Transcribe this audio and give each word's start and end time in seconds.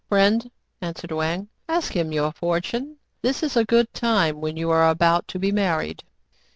"Friend," 0.09 0.49
answered 0.81 1.11
Wang, 1.11 1.49
"ask 1.69 1.95
him 1.95 2.11
your 2.11 2.31
for 2.31 2.59
tune. 2.59 2.97
This 3.21 3.43
is 3.43 3.55
a 3.55 3.63
good 3.63 3.93
time, 3.93 4.41
when 4.41 4.57
you 4.57 4.71
are 4.71 4.89
about 4.89 5.27
to 5.27 5.37
be 5.37 5.51
married." 5.51 6.01